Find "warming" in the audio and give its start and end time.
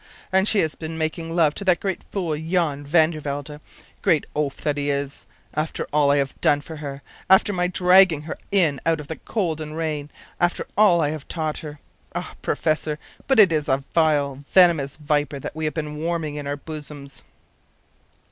15.97-16.33